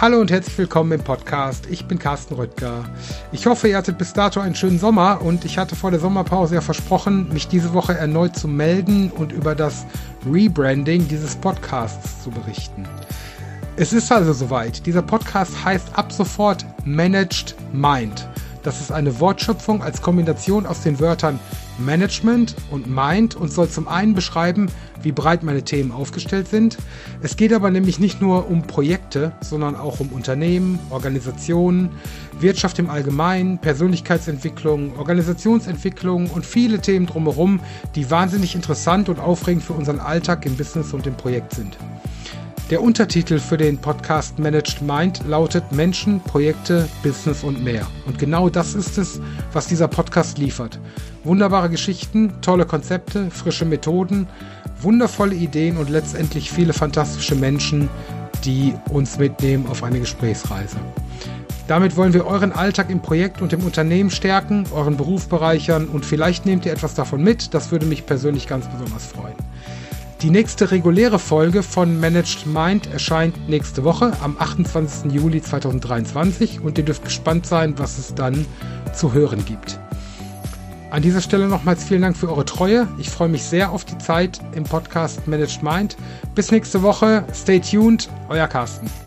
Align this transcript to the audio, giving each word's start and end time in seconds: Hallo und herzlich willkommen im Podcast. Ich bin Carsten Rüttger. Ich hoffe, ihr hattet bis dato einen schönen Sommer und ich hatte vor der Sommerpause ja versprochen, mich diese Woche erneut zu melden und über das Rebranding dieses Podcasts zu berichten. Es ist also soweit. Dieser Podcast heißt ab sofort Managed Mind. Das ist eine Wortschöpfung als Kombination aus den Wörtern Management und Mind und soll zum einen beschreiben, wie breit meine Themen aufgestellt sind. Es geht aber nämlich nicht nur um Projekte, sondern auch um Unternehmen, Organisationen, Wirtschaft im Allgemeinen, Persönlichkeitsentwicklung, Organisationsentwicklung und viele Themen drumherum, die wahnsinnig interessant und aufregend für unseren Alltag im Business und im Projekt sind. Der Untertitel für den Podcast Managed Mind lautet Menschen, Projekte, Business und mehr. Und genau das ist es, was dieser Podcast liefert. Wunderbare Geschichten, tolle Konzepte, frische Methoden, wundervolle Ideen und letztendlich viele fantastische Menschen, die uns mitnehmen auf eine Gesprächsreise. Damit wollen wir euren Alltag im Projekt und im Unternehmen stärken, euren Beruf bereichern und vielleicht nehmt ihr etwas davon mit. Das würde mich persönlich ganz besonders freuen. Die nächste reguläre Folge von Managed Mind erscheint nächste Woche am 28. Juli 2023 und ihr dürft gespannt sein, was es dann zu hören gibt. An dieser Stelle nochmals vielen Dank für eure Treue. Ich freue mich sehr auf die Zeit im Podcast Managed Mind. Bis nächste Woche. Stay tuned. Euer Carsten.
Hallo 0.00 0.20
und 0.20 0.30
herzlich 0.30 0.56
willkommen 0.56 0.92
im 0.92 1.00
Podcast. 1.02 1.66
Ich 1.68 1.86
bin 1.86 1.98
Carsten 1.98 2.34
Rüttger. 2.34 2.84
Ich 3.32 3.46
hoffe, 3.46 3.66
ihr 3.66 3.76
hattet 3.76 3.98
bis 3.98 4.12
dato 4.12 4.38
einen 4.38 4.54
schönen 4.54 4.78
Sommer 4.78 5.20
und 5.22 5.44
ich 5.44 5.58
hatte 5.58 5.74
vor 5.74 5.90
der 5.90 5.98
Sommerpause 5.98 6.54
ja 6.54 6.60
versprochen, 6.60 7.28
mich 7.32 7.48
diese 7.48 7.74
Woche 7.74 7.94
erneut 7.94 8.36
zu 8.36 8.46
melden 8.46 9.10
und 9.10 9.32
über 9.32 9.56
das 9.56 9.84
Rebranding 10.24 11.08
dieses 11.08 11.34
Podcasts 11.34 12.22
zu 12.22 12.30
berichten. 12.30 12.86
Es 13.74 13.92
ist 13.92 14.12
also 14.12 14.32
soweit. 14.32 14.86
Dieser 14.86 15.02
Podcast 15.02 15.64
heißt 15.64 15.88
ab 15.94 16.12
sofort 16.12 16.64
Managed 16.84 17.56
Mind. 17.72 18.27
Das 18.68 18.82
ist 18.82 18.92
eine 18.92 19.18
Wortschöpfung 19.18 19.82
als 19.82 20.02
Kombination 20.02 20.66
aus 20.66 20.82
den 20.82 21.00
Wörtern 21.00 21.40
Management 21.78 22.54
und 22.70 22.86
Mind 22.86 23.34
und 23.34 23.50
soll 23.50 23.66
zum 23.66 23.88
einen 23.88 24.12
beschreiben, 24.12 24.70
wie 25.00 25.10
breit 25.10 25.42
meine 25.42 25.62
Themen 25.62 25.90
aufgestellt 25.90 26.48
sind. 26.48 26.76
Es 27.22 27.38
geht 27.38 27.54
aber 27.54 27.70
nämlich 27.70 27.98
nicht 27.98 28.20
nur 28.20 28.50
um 28.50 28.64
Projekte, 28.64 29.32
sondern 29.40 29.74
auch 29.74 30.00
um 30.00 30.08
Unternehmen, 30.08 30.78
Organisationen, 30.90 31.88
Wirtschaft 32.40 32.78
im 32.78 32.90
Allgemeinen, 32.90 33.56
Persönlichkeitsentwicklung, 33.56 34.98
Organisationsentwicklung 34.98 36.28
und 36.28 36.44
viele 36.44 36.78
Themen 36.78 37.06
drumherum, 37.06 37.60
die 37.94 38.10
wahnsinnig 38.10 38.54
interessant 38.54 39.08
und 39.08 39.18
aufregend 39.18 39.62
für 39.64 39.72
unseren 39.72 39.98
Alltag 39.98 40.44
im 40.44 40.58
Business 40.58 40.92
und 40.92 41.06
im 41.06 41.14
Projekt 41.14 41.54
sind. 41.54 41.78
Der 42.70 42.82
Untertitel 42.82 43.38
für 43.38 43.56
den 43.56 43.78
Podcast 43.78 44.38
Managed 44.38 44.82
Mind 44.82 45.26
lautet 45.26 45.72
Menschen, 45.72 46.20
Projekte, 46.20 46.86
Business 47.02 47.42
und 47.42 47.64
mehr. 47.64 47.86
Und 48.04 48.18
genau 48.18 48.50
das 48.50 48.74
ist 48.74 48.98
es, 48.98 49.22
was 49.54 49.68
dieser 49.68 49.88
Podcast 49.88 50.36
liefert. 50.36 50.78
Wunderbare 51.24 51.70
Geschichten, 51.70 52.30
tolle 52.42 52.66
Konzepte, 52.66 53.30
frische 53.30 53.64
Methoden, 53.64 54.26
wundervolle 54.82 55.34
Ideen 55.34 55.78
und 55.78 55.88
letztendlich 55.88 56.50
viele 56.50 56.74
fantastische 56.74 57.36
Menschen, 57.36 57.88
die 58.44 58.74
uns 58.90 59.18
mitnehmen 59.18 59.66
auf 59.66 59.82
eine 59.82 60.00
Gesprächsreise. 60.00 60.76
Damit 61.68 61.96
wollen 61.96 62.12
wir 62.12 62.26
euren 62.26 62.52
Alltag 62.52 62.90
im 62.90 63.00
Projekt 63.00 63.40
und 63.40 63.54
im 63.54 63.64
Unternehmen 63.64 64.10
stärken, 64.10 64.66
euren 64.74 64.98
Beruf 64.98 65.30
bereichern 65.30 65.88
und 65.88 66.04
vielleicht 66.04 66.44
nehmt 66.44 66.66
ihr 66.66 66.72
etwas 66.72 66.92
davon 66.92 67.24
mit. 67.24 67.54
Das 67.54 67.70
würde 67.70 67.86
mich 67.86 68.04
persönlich 68.04 68.46
ganz 68.46 68.68
besonders 68.68 69.06
freuen. 69.06 69.47
Die 70.22 70.30
nächste 70.30 70.72
reguläre 70.72 71.20
Folge 71.20 71.62
von 71.62 72.00
Managed 72.00 72.44
Mind 72.44 72.92
erscheint 72.92 73.48
nächste 73.48 73.84
Woche 73.84 74.12
am 74.20 74.36
28. 74.36 75.12
Juli 75.12 75.40
2023 75.40 76.60
und 76.60 76.76
ihr 76.76 76.84
dürft 76.84 77.04
gespannt 77.04 77.46
sein, 77.46 77.78
was 77.78 77.98
es 77.98 78.16
dann 78.16 78.44
zu 78.92 79.12
hören 79.12 79.44
gibt. 79.44 79.78
An 80.90 81.02
dieser 81.02 81.20
Stelle 81.20 81.46
nochmals 81.46 81.84
vielen 81.84 82.02
Dank 82.02 82.16
für 82.16 82.28
eure 82.28 82.44
Treue. 82.44 82.88
Ich 82.98 83.10
freue 83.10 83.28
mich 83.28 83.44
sehr 83.44 83.70
auf 83.70 83.84
die 83.84 83.98
Zeit 83.98 84.40
im 84.56 84.64
Podcast 84.64 85.28
Managed 85.28 85.62
Mind. 85.62 85.96
Bis 86.34 86.50
nächste 86.50 86.82
Woche. 86.82 87.24
Stay 87.32 87.60
tuned. 87.60 88.08
Euer 88.28 88.48
Carsten. 88.48 88.90